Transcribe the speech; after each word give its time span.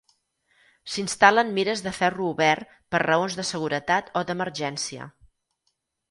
S'instal·len 0.93 1.51
mires 1.57 1.83
de 1.87 1.91
ferro 1.97 2.29
obert 2.29 2.71
per 2.95 3.01
raons 3.03 3.35
de 3.41 3.45
seguretat 3.49 4.09
o 4.23 4.25
d'emergència. 4.31 5.07